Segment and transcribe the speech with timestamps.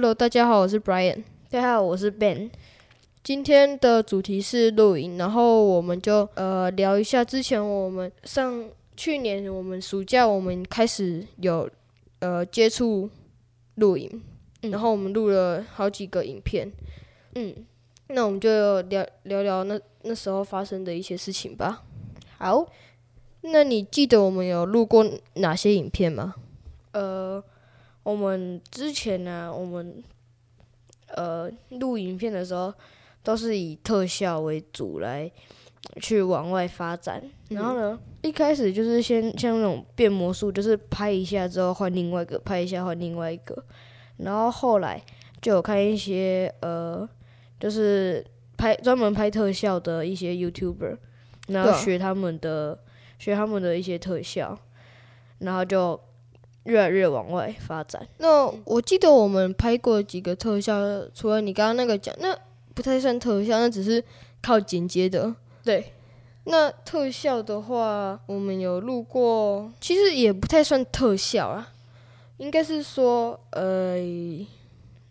[0.00, 1.24] Hello，大家好，我是 Brian。
[1.50, 2.48] 大家好，我是 Ben。
[3.24, 11.68] 今天的主题是露营，然后我们就呃聊一下之前我们上去年我们暑假我们开始有
[12.20, 13.10] 呃接触
[13.74, 14.22] 露营，
[14.62, 16.70] 嗯然后我们录了好几个影片。
[17.34, 17.52] 嗯，
[18.06, 21.82] 那我们就聊聊聊那那时候发生的一些事情吧。
[22.36, 22.64] 好，
[23.40, 25.04] 那你记得我们有录过
[25.34, 26.36] 哪些影片吗？
[26.92, 27.42] 呃，
[28.08, 30.02] 我们之前呢、我们
[31.08, 32.72] 呃录影片的时候
[33.22, 35.30] 都是以特效为主来
[36.00, 37.22] 去往外发展。
[37.50, 43.62] 然后呢，一开始就是先像那种变魔术，就是拍一下之后换另外一个，拍一下换另外一个。
[44.16, 45.04] 然后后来
[45.42, 47.06] 就有看一些呃，
[47.60, 48.24] 就是
[48.56, 50.96] 拍专门拍特效的一些 YouTuber，
[51.48, 52.78] 然后学他们的、
[53.18, 54.58] 学他们的一些特效，
[55.40, 56.00] 然后就
[56.64, 58.06] 越来越往外发展。
[58.18, 60.80] 那我记得我们拍过几个特效，
[61.14, 62.36] 除了你刚刚那个讲，那
[62.74, 64.02] 不太算特效，那只是
[64.42, 65.34] 靠剪接的。
[65.64, 65.92] 对，
[66.44, 71.72] 那特效的话，我们有录过，其实也不太算特效啊，
[72.36, 73.96] 应该是说呃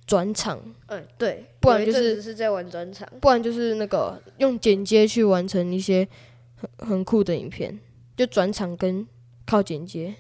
[0.06, 3.08] 转场，嗯，对，不然就是是在玩转场。
[3.20, 6.08] 不然就是那个用剪接去完成一些
[6.56, 7.78] 很很酷的影片，
[8.16, 9.06] 就转场跟
[9.45, 10.16] 靠剪接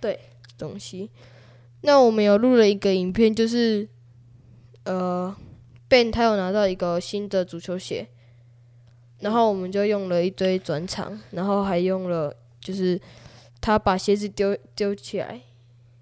[0.00, 0.18] 对
[0.56, 1.10] 东西。
[1.82, 3.86] 那我们有录了一个影片，就是
[4.84, 5.34] 呃
[5.88, 8.06] ，Ben 他有拿到一个新的足球鞋，
[9.20, 12.98] 然后我们就用了一堆转场，然后还用了就是
[13.60, 15.40] 他把鞋子丢丢起来，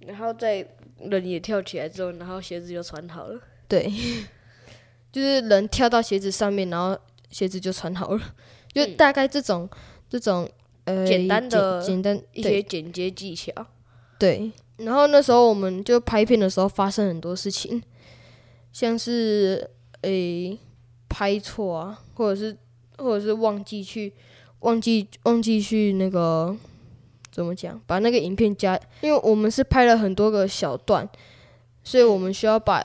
[0.01, 0.65] 然后在
[0.99, 3.41] 人也跳起来之后，然后鞋子就穿好了。
[3.67, 3.91] 对，
[5.11, 6.97] 就是人跳到鞋子上面，然后
[7.31, 8.35] 鞋子就穿好了，
[8.73, 9.69] 就嗯大概这种、
[10.09, 10.49] 这种
[10.85, 13.53] 呃简单的简简单一些剪接技巧。
[14.23, 14.53] 对。
[14.77, 17.83] 然后那时候我们就拍片的时候发生很多事情，
[18.73, 19.69] 像是
[20.03, 20.57] 诶、
[21.09, 22.57] 拍错啊，或者是
[22.99, 24.13] 或者是忘记去
[24.61, 26.57] 忘记忘记去那个
[27.33, 31.09] 怎么讲，把那个影片加，因为我们是拍了很多个小段，
[31.83, 32.81] 所以我们需要把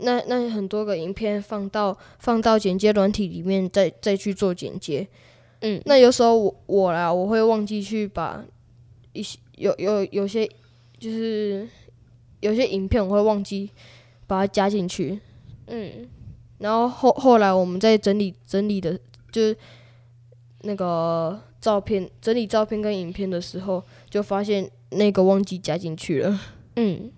[0.00, 5.06] 那那很多个影片放到放到剪接软体里面，再再去做剪接。
[5.60, 8.42] 嗯，那有时候我我啦，我会忘记去把
[9.12, 10.48] 一些有有有些
[10.98, 11.68] 就是
[12.40, 13.70] 有些影片我会忘记
[14.26, 15.20] 把它加进去，
[15.66, 16.08] 嗯，
[16.58, 18.98] 然后后后来我们在整理整理的，
[19.30, 19.56] 就是
[20.62, 26.40] 那个照片整理照片跟影片的时候，就发现那个忘记加进去了。
[26.76, 27.10] 嗯，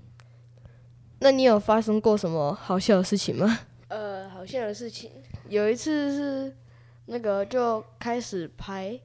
[1.21, 3.61] 那你有发生过什么好笑的事情吗？
[3.89, 5.11] 呃，好笑的事情，
[5.49, 6.57] 有一次是
[7.07, 8.99] 那个就开始拍，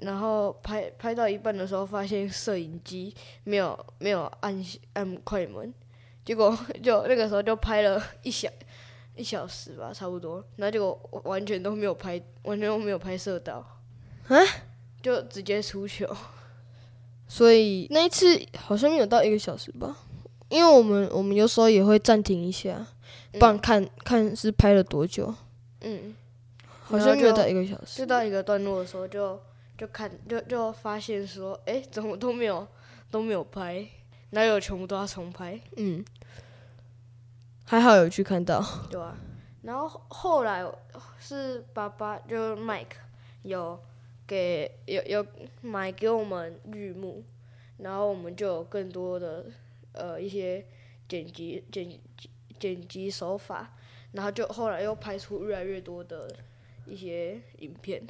[0.00, 3.14] 然后拍拍到一半的时候，发现摄影机
[3.44, 4.64] 没有没有按
[4.94, 5.72] 按快门，
[6.24, 8.48] 结果就那个时候就拍了一小
[9.16, 13.56] 一小时吧，差不多，然后结果完全都没有拍，完全都没有拍摄到，
[14.28, 14.36] 啊，
[15.02, 16.08] 就直接出糗。
[17.26, 19.96] 所以那一次好像没有到一个小时吧，
[20.48, 22.86] 因为我们我们有时候也会暂停一下，
[23.32, 25.34] 不然看、看是拍了多久，
[25.82, 26.14] 嗯，
[26.66, 27.98] 好像就到一个小时。
[27.98, 29.38] 就到一个段落的时候就，
[29.78, 32.66] 就看就就发现说，哎、怎么都没有
[33.12, 33.86] 都没有拍，
[34.30, 36.04] 哪有全部都要重拍，嗯，
[37.64, 38.60] 还好有去看到。
[38.90, 39.16] 对啊、
[39.62, 40.64] 然后后来
[41.20, 42.96] 是爸爸就 Mike
[43.42, 43.78] 有
[44.26, 45.24] 给有有
[45.62, 47.22] 买给我们绿幕，
[47.76, 49.46] 然后我们就有更多的
[49.92, 50.66] 呃一些
[51.08, 52.00] 剪辑剪辑
[52.58, 53.76] 剪辑手法，
[54.10, 56.28] 然后就后来又拍出越来越多的
[56.84, 58.04] 一些影片。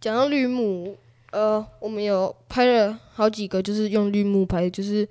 [0.00, 0.96] 讲到绿幕，
[1.32, 5.06] 呃，我们有拍了好几个，就是用绿幕拍，就是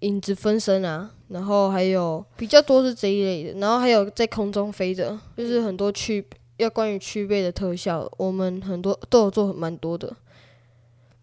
[0.00, 6.22] 影子分身啊，然后还有比较多是这一类的，然后还有在空中飞的，就是很多区
[6.58, 10.14] 要关于区别的特效，我们很多都有做蛮多的，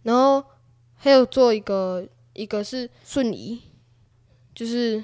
[0.02, 0.44] 然后
[0.96, 3.60] 还有做一个一个是瞬移，
[4.56, 5.04] 就是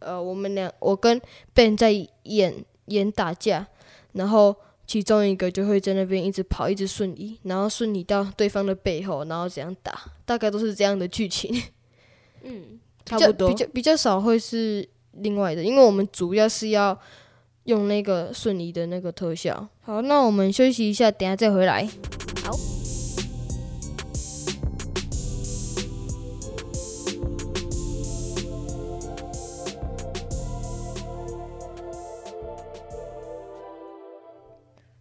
[0.00, 1.20] 呃我们俩我跟
[1.54, 1.92] Ben 在
[2.24, 3.68] 演演打架，
[4.14, 4.56] 然后。
[4.88, 9.92] 其中一个就会在那边一直跑，一直瞬移，然后瞬移到对方的背后，然后怎样打，
[10.24, 11.62] 大概都是这样的剧情。
[12.42, 13.54] 嗯，差不多比。
[13.54, 16.98] 较比较少会是另外的，因为我们主要是要
[17.64, 19.68] 用那个瞬移的那个特效。
[19.82, 21.86] 好，那我们休息一下，等下再回来。
[22.42, 22.77] 好。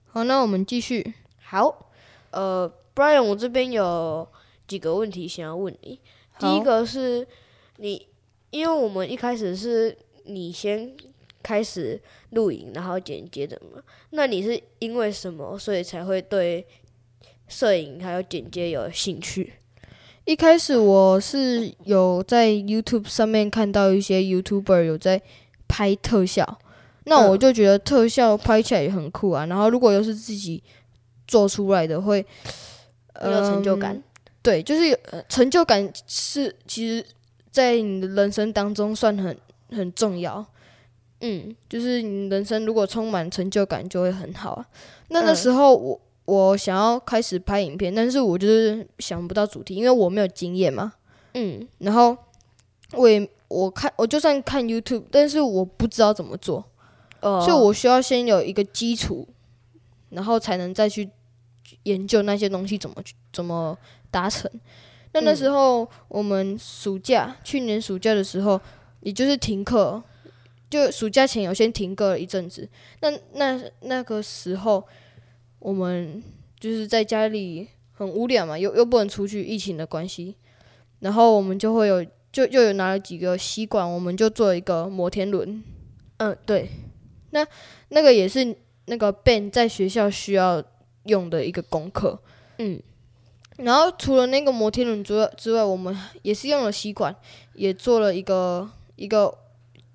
[0.08, 1.14] 好，那我们继续。
[1.44, 1.92] 好，
[2.32, 4.28] 呃，Brian，我这边有
[4.68, 6.00] 几个问题想要问你。
[6.40, 7.28] 第一个是
[7.78, 8.08] 你
[8.50, 10.96] 因为我们一开始是你先
[11.44, 12.02] 开始
[12.32, 13.82] 录影，然后剪接的嘛。
[14.12, 16.66] 那你是因为什么，所以才会对
[17.48, 19.54] 摄影还有剪接有兴趣？
[20.26, 25.22] 一开始我是有在 YouTube 上面看到一些 YouTuber 有在
[25.68, 26.60] 拍特效，
[27.08, 29.46] 那我就觉得特效拍起来也很酷啊。
[29.48, 30.64] 然后如果又是自己
[31.28, 32.26] 做出来的，会
[33.16, 33.96] 很有成就感。
[33.96, 34.04] 嗯
[34.44, 37.06] 对，就是有呃成就感是其实，
[37.52, 39.38] 在你的人生当中算很
[39.72, 40.46] 很重要。
[41.20, 44.66] 嗯，就是你人生如果充满成就感，就会很好啊。
[45.10, 50.94] 那那嗯时候我我想要开始拍影片，但是我就是想不到主题，因为我没有经验嘛。
[51.34, 52.16] 嗯，然后
[52.94, 56.64] 我也我看我就算看 YouTube，但是我不知道怎么做，
[57.22, 59.28] 哦，所以我需要先有一个基础，
[60.10, 61.10] 然后才能再去
[61.84, 63.78] 研究那些东西怎么去怎么
[64.10, 64.50] 达成。
[65.14, 68.60] 那那时候我们暑假，去年暑假的时候，
[69.00, 70.04] 也就是停课，
[70.70, 72.68] 就暑假前有先停课了一阵子。
[73.00, 74.84] 那那那个时候，
[75.60, 76.22] 我们
[76.60, 80.36] 就是在家里很无聊嘛，又又不能出去，疫情的关系，
[81.00, 85.64] 然后我们就会有就又有拿了几个吸管，我们就做一个摩天轮。
[86.18, 86.70] 嗯，对，
[87.32, 87.46] 那
[87.90, 90.64] 那个也是那个 Ben 在学校需要
[91.04, 92.20] 用的一个功课。
[92.58, 92.82] 嗯，
[93.58, 97.16] 然后除了那个摩天轮之外之外，我们也是用了吸管，
[97.54, 99.34] 也做了一个一个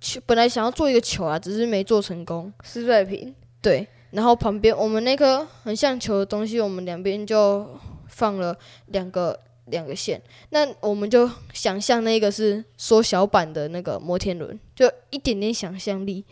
[0.00, 2.52] 球，本来想要做一个球啊，只是没做成功。
[2.62, 3.34] 失败品。
[3.60, 7.66] 对，然后旁边我们那颗很像球的东西，我们两边就
[8.08, 8.56] 放了
[8.86, 10.20] 两个两个线。
[10.50, 16.24] 那我们就想象那个是缩小版的那个摩天轮，就一点点想象力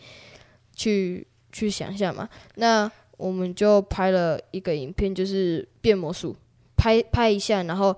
[0.81, 2.27] 去去想象嘛。
[2.55, 6.35] 那我们就拍了一个影片，就是变魔术，
[6.75, 7.95] 拍拍一下，然后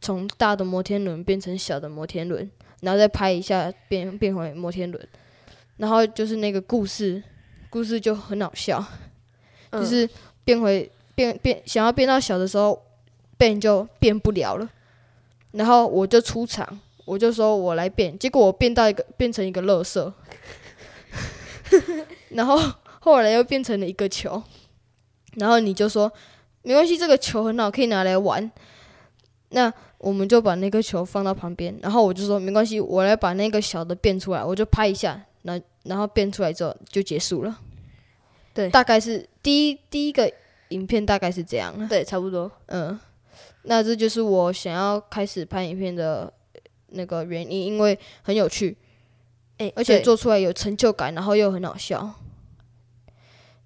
[0.00, 2.48] 从大的摩天轮变成小的摩天轮，
[2.82, 5.08] 然后再拍一下变变回摩天轮，
[5.78, 7.20] 然后就是那个故事，
[7.68, 8.84] 故事就很好笑，
[9.70, 9.82] 嗯。
[9.82, 10.08] 就是
[10.44, 12.80] 变回变变想要变到小的时候，
[13.36, 14.70] 变就变不了了，
[15.52, 20.12] 然后我就出场，我就说我来变，结果我变到一个变成一个乐色，
[22.30, 22.58] 然后
[23.00, 24.42] 后来又变成了一个球，
[25.34, 26.10] 然后你就说
[26.62, 28.50] 没关系，这个球很好，可以拿来玩。
[29.50, 37.58] 那我们就把那个球放到旁边，然后我就说没关系，我来把那个小的变出来，我就拍一下，然然后变出来之后就结束了。
[38.54, 40.30] 对大概是第一第一个
[40.68, 41.74] 影片大概是这样。
[41.88, 42.50] 对，差不多。
[42.66, 42.98] 嗯，
[43.62, 46.32] 那这就是我想要开始拍影片的
[46.88, 48.76] 那个原因，因为很有趣，
[49.60, 52.14] 哎、而且做出来有成就感，然后又很好笑，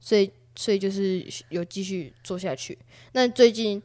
[0.00, 2.76] 所以所以就是有继续做下去。
[3.12, 3.80] 那最近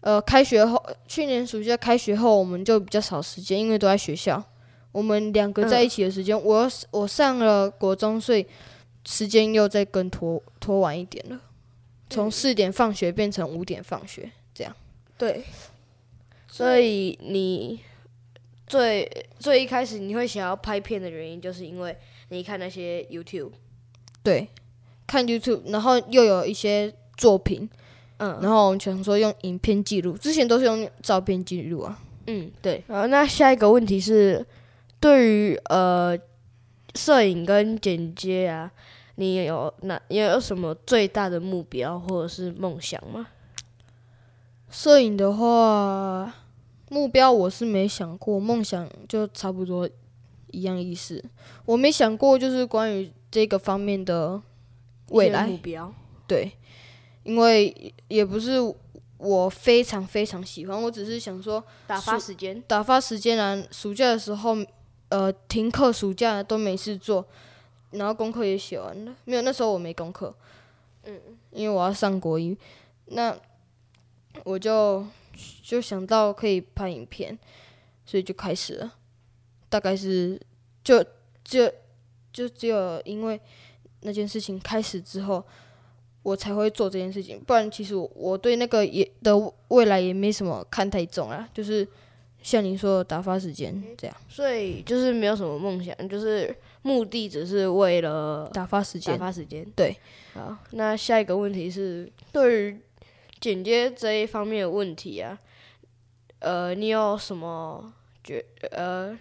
[0.00, 4.42] 呃开学后，去年暑假开学后，我们就比较少时间，因为都在学校。
[4.90, 8.46] 我们两个在一起的时间，我我上了国中，所以
[9.04, 11.40] 时间又再更拖拖晚一点了，
[12.10, 14.74] 从四点放学变成五点放学这样。
[15.18, 15.44] 对，
[16.48, 17.80] 所以你
[18.66, 21.96] 最最一开始你会想要拍片的原因，就是因为
[22.30, 23.52] 你看那些 YouTube，
[24.22, 24.48] 对，
[25.06, 27.68] 看 YouTube，然后又有一些作品，
[28.18, 31.98] 嗯然后我们想说用影片记录，之前都是用照片记录啊。
[32.26, 32.82] 嗯，对。
[32.88, 34.44] 好，那下一个问题是，
[34.98, 36.18] 对于呃
[36.96, 38.68] 摄影跟剪接啊，
[39.14, 43.28] 你有哪你有什么最大的目标或者是梦想吗？
[44.68, 46.34] 摄影的话，
[46.88, 49.88] 目标我是没想过，梦想就差不多
[50.52, 51.22] 一样意思。
[51.64, 54.40] 我没想过就是关于这个方面的
[55.10, 55.92] 未来，目标，
[56.26, 56.52] 对，
[57.24, 58.58] 因为也不是
[59.18, 62.62] 我非常非常喜欢，我只是想说打发时间。
[62.68, 63.60] 打发时间啊。
[63.70, 64.56] 暑假的时候，
[65.08, 67.26] 呃，停课，暑假都没事做，
[67.90, 69.14] 然后功课也写完了。
[69.24, 70.34] 没有，那时候我没功课，
[71.04, 72.56] 嗯，因为我要上国一，
[73.06, 73.36] 那
[74.44, 75.04] 我就
[75.62, 77.38] 就想到可以拍影片，
[78.04, 78.94] 所以就开始了。
[79.68, 80.40] 大概是
[80.84, 81.04] 就
[81.44, 81.70] 就
[82.32, 83.40] 就只有因为
[84.00, 85.44] 那件事情开始之后，
[86.22, 87.40] 我才会做这件事情。
[87.40, 89.36] 不然，其实我我对那个也的
[89.68, 91.86] 未来也没什么看太重啦，就是
[92.42, 99.14] 像您说的打发时间这样，所以就是没有什么梦想，就是目的只是为了打打发时间。
[99.14, 99.66] 打发时间。
[99.74, 99.96] 对，
[100.34, 102.80] 好，那下一个问题是对于
[103.46, 105.38] 剪接这一方面的问题啊，
[106.40, 107.92] 呃，你有什么
[108.24, 109.16] 觉呃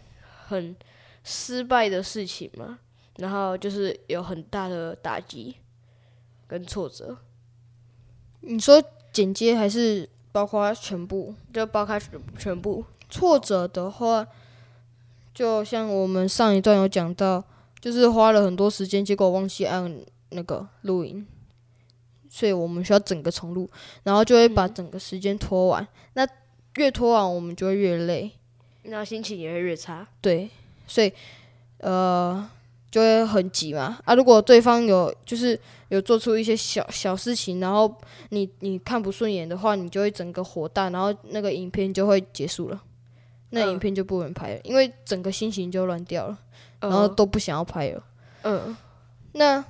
[0.48, 0.75] 很
[1.24, 2.79] 失败的事情吗？
[3.17, 5.58] 然后就是有很大的打击
[6.48, 7.15] 跟挫折，
[8.39, 11.36] 你说剪接还是包括全部？
[11.53, 12.84] 就包括全全部。
[13.08, 14.25] 挫折的话，
[15.36, 17.44] 就像我们上一段有讲到，
[17.79, 21.27] 就是花了很多时间，结果忘记按那个录音，
[22.36, 23.70] 所以我们需要整个重录，
[24.04, 25.88] 然后就会把整个时间拖完。
[26.15, 26.27] 那
[26.75, 28.30] 越拖完，我们就会越累，
[28.84, 30.06] 那心情也会越差。
[30.20, 30.50] 对，
[30.86, 31.10] 所以
[31.77, 32.46] 呃
[32.92, 33.98] 就会很急嘛。
[34.04, 37.89] 啊，如果对方有就是有做出一些小小事情，然后
[38.32, 42.84] 你你看不顺眼的话，你就会整个火大，然后那个影片就会结束了，
[43.51, 46.38] 那嗯影片就不能拍了，因为整个心情就乱掉了，
[46.82, 48.04] 然然后都不想要拍了。
[48.44, 48.75] 嗯
[49.32, 49.63] 那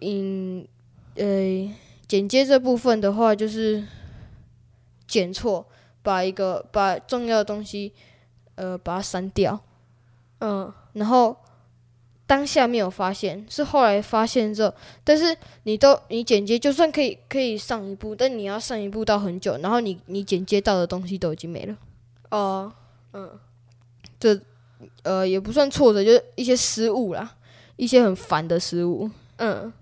[0.00, 0.66] 影
[1.14, 1.72] 呃
[2.10, 3.84] 剪接这部分的话，就是
[5.06, 5.64] 剪错，
[6.02, 7.92] 把一个把重要的东西
[8.56, 9.60] 呃把它删掉，
[10.40, 11.36] 嗯然后
[12.26, 14.74] 当下没有发现，是后来发现之后，
[15.04, 21.76] 但是你都你剪接就算可以可以上一步，但你要上一步到很久，然后你你剪接到的东西都已经没了，
[22.30, 22.72] 哦
[23.12, 23.38] 嗯
[24.18, 24.36] 这
[25.04, 27.36] 呃也不算挫折，就是一些失误啦，
[27.76, 29.08] 一些很烦的失误。
[29.36, 29.72] 嗯。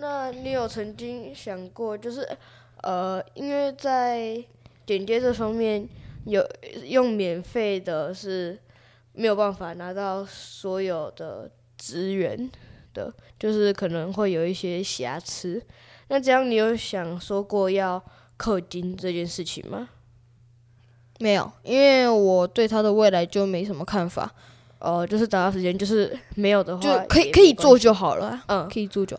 [0.00, 2.26] 那你有曾经想过，就是
[2.82, 4.42] 呃，因为在
[4.86, 5.88] 剪接这方面
[6.24, 6.44] 有
[6.84, 8.58] 用免费的是
[9.12, 12.48] 没有办法拿到所有的资源
[12.94, 15.60] 的，就是可能会有一些瑕疵。
[16.08, 18.02] 那这样你有想说过要
[18.38, 19.88] 氪金这件事情吗？
[21.18, 24.32] 没有，因为我对他的未来就没什么看法，
[24.78, 28.44] 哦，就是打发时间，就是没有的话就可以可以做就好了啊。
[28.46, 29.18] 嗯可以做就。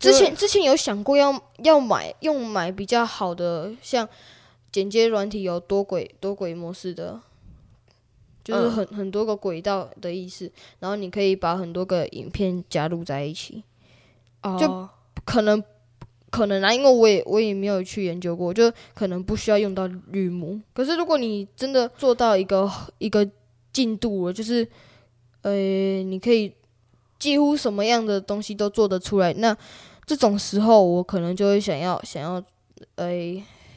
[0.00, 4.08] 就之前之前有想过要要买用买比较好的，像
[4.72, 7.20] 剪接软体有多轨多轨模式的，
[8.42, 8.70] 就是嗯。
[8.70, 13.62] 很、很多个轨道的意思，然后你可以把很多个影片加入在一起，
[14.42, 14.88] 哦。
[15.26, 15.62] 可能
[16.30, 20.58] 可能啊，因为我也我也没有去研究过，就可能不需要用到绿幕。
[20.72, 23.28] 可是如果你真的做到一个一个
[23.70, 24.66] 进度了，就是
[25.42, 25.52] 呃，
[26.02, 26.52] 你可以
[27.18, 29.54] 几乎什么样的东西都做得出来，那
[30.06, 32.42] 这种时候我可能就会想要想要
[32.96, 33.10] 呃，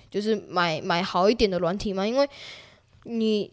[0.10, 2.27] 就是买买好一点的软体嘛，因为
[3.03, 3.51] 你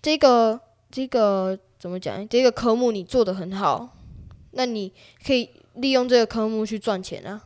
[0.00, 2.26] 这个这个怎么讲？
[2.28, 3.96] 这个科目你做的很好，
[4.52, 4.92] 那你
[5.24, 7.42] 可以利用这个科目去赚钱啊。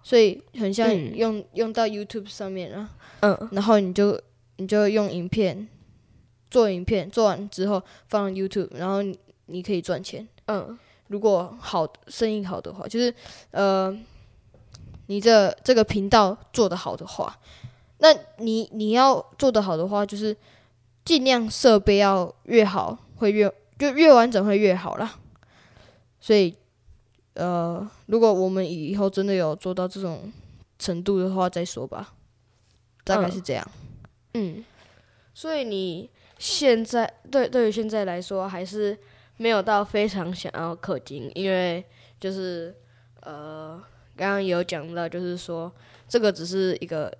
[0.00, 2.88] 所以很像嗯用、用到 YouTube 上面啊，
[3.20, 4.18] 嗯然后你就
[4.56, 5.68] 你就用影片
[6.48, 10.26] 做影片，做完之后放 YouTube，然后你你可以赚钱。
[10.46, 10.78] 嗯
[11.08, 13.12] 如果好生意好的话，就是
[13.50, 13.94] 呃，
[15.06, 17.38] 你这这个频道做得好的话，
[17.98, 20.36] 那你你要做得好的话，就是
[21.04, 25.18] 尽量设备要越好，会越就越完整会越好啦。
[26.20, 26.54] 所以
[27.34, 30.32] 呃，如果我们以后真的有做到这种
[30.78, 32.14] 程度的话，再说吧。
[33.04, 33.66] 大概是这样。
[34.34, 34.62] 嗯，
[35.32, 38.98] 所以你现在对对于现在来说还是
[39.38, 41.82] 没有到非常想要氪金，因为
[42.20, 42.74] 就是
[43.22, 43.82] 呃，
[44.14, 45.72] 刚刚也有讲到，就是说
[46.06, 47.10] 这个只是一个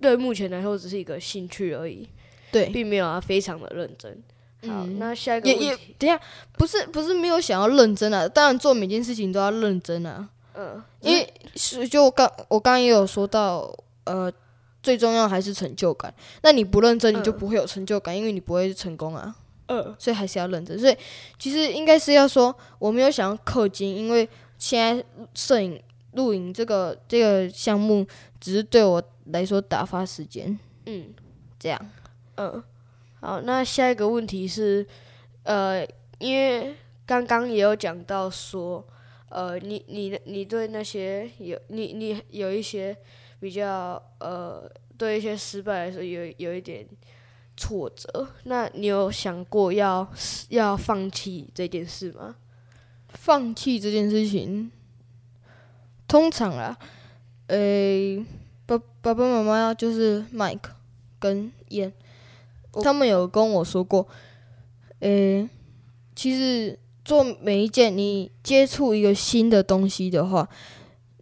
[0.00, 2.08] 对目前来说只是一个兴趣而已，
[2.50, 4.12] 对，并没有啊非常的认真。
[4.62, 6.18] 好，嗯那下一个也也问题，等下，
[6.56, 10.28] 不是不是没有想要认真啊，当然做每件事情都要认真啊。
[10.54, 14.32] 嗯，因为是就我刚我刚刚也有说到，呃，
[14.82, 16.14] 最重要还是成就感。
[16.42, 19.34] 那你不认真，你就嗯不会有成就感，因为你不会成功啊。
[19.66, 20.78] 嗯所以还是要认真。
[20.78, 20.96] 所以
[21.38, 24.28] 其实应该是要说，我没有想要氪金，因为
[24.58, 25.04] 现在
[25.34, 28.06] 摄影录影这个这个项目
[28.40, 31.12] 只是对我来说打发时间，嗯
[31.58, 31.90] 这样。
[32.36, 32.62] 嗯，
[33.20, 34.86] 好，那下一个问题是，
[35.44, 35.86] 呃，
[36.18, 36.74] 因为
[37.06, 38.84] 刚刚也有讲到说，
[39.28, 42.96] 呃，你你你对那些有你你有一些
[43.40, 46.86] 比较呃，对一些失败来说有有一点
[47.56, 50.08] 挫折，那你有想过要
[50.48, 52.36] 要放弃这件事吗？
[53.08, 54.70] 放弃这件事情，
[56.08, 56.76] 通常啦，
[57.46, 58.24] 诶、
[58.66, 60.70] 爸爸爸妈妈就是 Mike
[61.20, 61.92] 跟燕，
[62.82, 64.08] 他们有跟我说过，
[64.98, 65.48] 诶、
[66.16, 70.48] 其实做每一件你接触一个新的东西的话，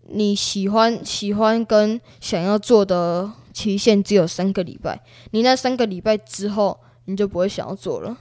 [0.09, 8.17] 你喜欢喜欢跟想要做的期限只有三个礼拜，你那三个礼拜之后，你就不会想要做了。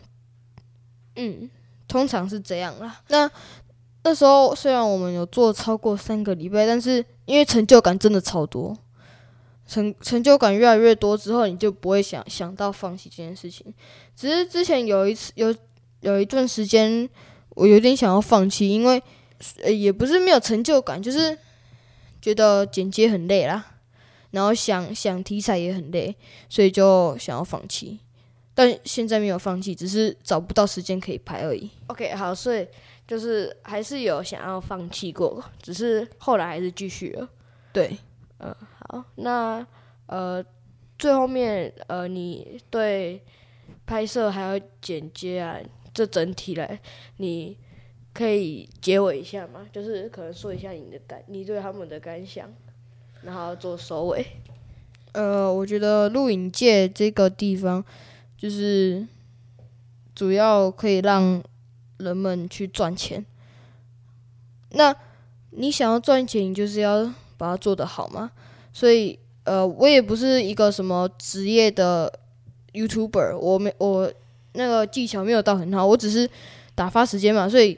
[1.15, 1.49] 嗯
[1.87, 3.01] 通常是这样啦。
[3.09, 3.29] 那
[4.03, 8.75] 那时候虽然我们有做超过三个礼拜，但是因为成就感真的超多，
[9.67, 13.73] 成成就感越来越多之后，你就不会想想到放弃这件事情。
[14.15, 15.53] 只是之前有一次有
[15.99, 17.07] 有一段时间，
[17.49, 19.03] 我有点想要放弃，因为
[19.61, 21.37] 呃也不是没有成就感，就是
[22.21, 23.65] 觉得剪接很累啦，
[24.31, 26.15] 然后想想题材也很累，
[26.49, 27.99] 所以就想要放弃。
[28.53, 31.69] 但现在没有放弃，只是找不到时间可以拍而已。
[31.87, 32.67] OK，好，所以
[33.07, 37.29] 就是还是有想要放弃过，只是后来还是继续了。
[37.71, 37.97] 对，
[38.39, 39.65] 嗯好，那
[40.07, 40.43] 呃，
[40.99, 43.23] 最后面呃，你对
[43.85, 45.57] 拍摄还有剪接啊，
[45.93, 46.79] 这整体来，
[47.17, 47.57] 你
[48.13, 49.65] 可以结尾一下吗？
[49.71, 52.53] 就是可能说一下你的感，你对他们的感想，
[53.23, 54.25] 然后做收尾。
[55.13, 57.83] 呃，我觉得录影界这个地方，
[58.37, 59.05] 就是
[60.15, 61.43] 主要可以让
[61.97, 63.25] 人们去赚钱。
[64.71, 64.95] 那
[65.49, 67.03] 你想要赚钱，就是要
[67.37, 68.31] 把它做得好嘛。
[68.71, 72.11] 所以，呃，我也不是一个什么职业的
[72.71, 74.09] YouTuber，我没我
[74.53, 76.29] 那个技巧没有到很好，我只是
[76.73, 77.49] 打发时间嘛。
[77.49, 77.77] 所以，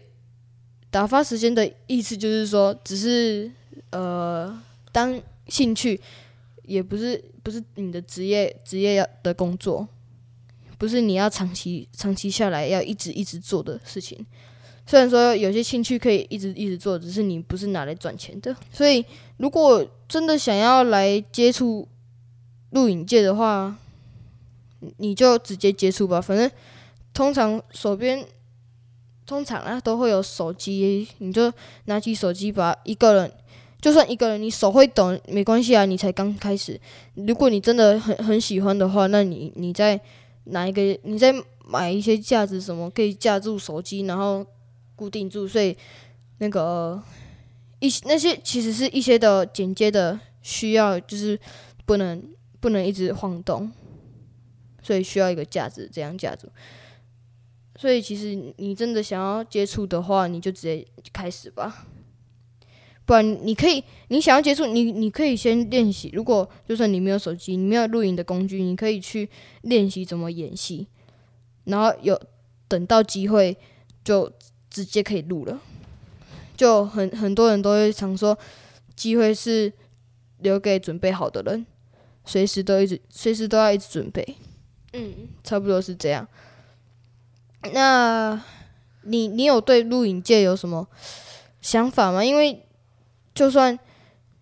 [0.91, 3.51] 打发时间的意思就是说，只是
[3.89, 4.55] 呃
[4.91, 5.19] 当
[5.53, 5.99] 兴趣。
[6.65, 9.85] 也不是不是你的职业职业要的工作，
[10.77, 14.25] 不是你要长期长期下来要一直一直做的事情。
[14.87, 18.55] 虽然说有些兴趣可以一直一直做，只是你不是拿来赚钱的。
[18.71, 19.03] 所以
[19.35, 21.85] 如果真的想要来接触
[22.69, 23.75] 录影界的话，
[24.99, 26.21] 你就直接接触吧。
[26.21, 26.49] 反正
[27.13, 28.25] 通常手边
[29.25, 31.51] 通常啊都会有手机，你就
[31.85, 33.33] 拿起手机把一个人。
[33.83, 36.79] 就算一个人你手会抖没关系啊，你才刚开始。
[37.15, 39.99] 如果你真的很很喜欢的话，那你你再
[40.45, 41.33] 拿一个，你再
[41.65, 44.45] 买一些架子什么可以架住手机，然后
[44.95, 45.45] 固定住。
[45.45, 45.75] 所以
[46.37, 47.03] 那个
[47.81, 51.37] 一那些其实是一些的剪接的需要，就是
[51.85, 52.23] 不能
[52.61, 53.69] 不能一直晃动，
[54.81, 56.47] 所以需要一个架子这样架住。
[57.75, 61.87] 所以其实你真的想要接触的话，你就直接开始吧。
[63.05, 66.09] 不然你可以，你想要接触，你你可以先练习。
[66.13, 69.29] 如果就算你没有手机，你没有录影的工具，你可以去
[69.63, 70.87] 练习怎么演戏，
[71.65, 72.19] 然后有
[72.67, 73.57] 等到机会
[74.03, 74.31] 就
[74.69, 75.59] 直接可以录了。
[76.55, 78.37] 就很很多人都会常说，
[78.95, 79.73] 机会是
[80.39, 81.65] 留给准备好的人，
[82.23, 84.25] 随时都一直随时都要一直准备。
[84.93, 86.27] 嗯，差不多是这样。
[87.73, 88.41] 那
[89.01, 90.87] 你你有对录影界有什么
[91.59, 92.23] 想法吗？
[92.23, 92.62] 因为
[93.33, 93.77] 就算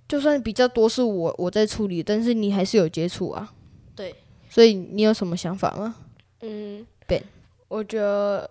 [0.07, 3.53] 就算比较多是我我在处理，但是你还是有接触啊。
[3.95, 4.15] 对，
[4.49, 5.95] 所以你有什么想法吗？
[6.41, 7.23] 嗯 Ben
[7.67, 8.49] 我觉得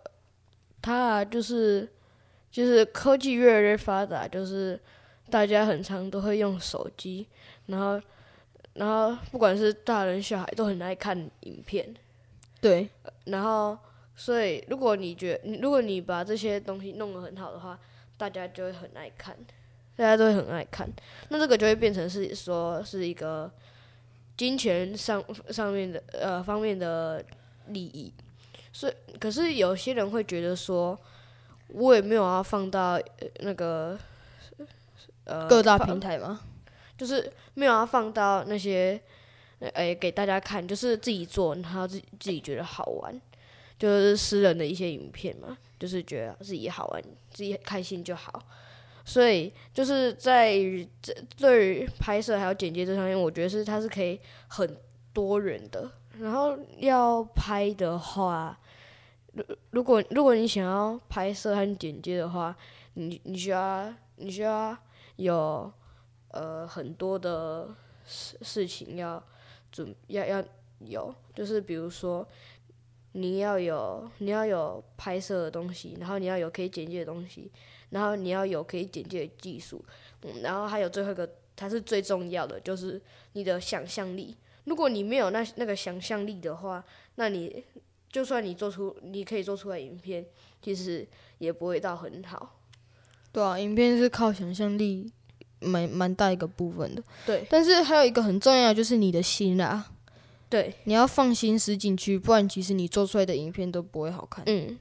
[0.80, 1.88] 它啊，就是
[2.50, 4.78] 就是科技越来越发达，就是
[5.28, 7.26] 大家很常都会用手机，
[7.66, 8.00] 然后
[8.74, 11.94] 然后不管是大人小孩都很爱看影片，
[12.60, 12.88] 对，
[13.24, 13.76] 然后
[14.16, 17.78] 所以如果你觉得如果你把这些东西弄得很好的话，
[18.16, 19.36] 大家就会很爱看，
[20.00, 20.90] 大家都会很爱看，
[21.28, 23.52] 那这个就会变成是说是一个
[24.34, 27.22] 金钱上上面的呃方面的
[27.66, 28.10] 利益。
[28.72, 30.98] 所以，可是有些人会觉得说，
[31.68, 33.02] 我也没有要放到、呃、
[33.40, 33.98] 那个
[35.24, 36.40] 呃各大平台吗？
[36.96, 38.98] 就是没有要放到那些
[39.58, 43.20] 诶、给大家看，就是自己做，然后自己自己觉得好玩，
[43.78, 48.42] 就是私人的一些影片嘛，就是觉得自己好玩，自己开心就好。
[49.04, 54.76] 所以就是在于这对于拍摄还有剪接这方面，我觉得是它是可以很
[55.12, 55.90] 多人的。
[56.18, 58.58] 然后要拍的话，
[59.32, 62.54] 如如果如果你想要拍摄和剪接的话，
[62.94, 64.76] 你你需要你需要
[65.16, 65.72] 有
[66.28, 67.68] 呃很多的
[68.04, 69.22] 事事情要
[69.72, 70.44] 准要要
[70.80, 72.26] 有，就是比如说
[73.12, 77.50] 你要有你要有拍摄的东西，然后你要有可以剪辑的东西，
[77.90, 79.84] 然后你要有可以剪辑的技术，
[80.22, 83.00] 嗯，然后还有最后一个它是最重要的，就是
[83.32, 84.36] 你的想象力。
[84.64, 86.84] 如果你没有那那个想象力的话，
[87.16, 87.64] 那你
[88.10, 90.24] 就算你做出你可以做出来影片，
[90.62, 91.06] 其实
[91.38, 92.60] 也不会到很好。
[93.32, 95.10] 对啊，影片是靠想象力
[95.60, 97.02] 蛮蛮大一个部分的。
[97.26, 99.90] 对但是还有一个很重要就是你的心啦，
[100.50, 104.44] 对，你要放心思进去，不然其实你做出来的影片都不会好看。
[104.48, 104.76] 嗯，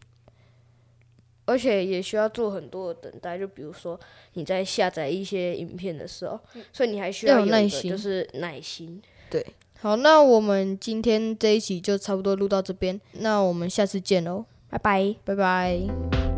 [1.45, 3.97] 而且也需要做很多的等待，就比如说
[4.33, 6.39] 你在下载一些影片的时候，
[6.73, 9.01] 所以你还需要有有耐心就是耐心。
[9.29, 9.45] 对
[9.79, 15.15] 好，那我们今天这一集就差不多录到这边，那我们下次见喽，拜拜。
[15.23, 16.28] 拜拜。